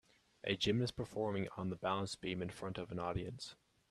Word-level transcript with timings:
A 0.43 0.55
gymnast 0.55 0.95
performing 0.95 1.47
on 1.57 1.69
the 1.69 1.75
balance 1.75 2.15
beam 2.15 2.41
in 2.41 2.49
front 2.49 2.79
of 2.79 2.91
an 2.91 2.97
audience. 2.97 3.53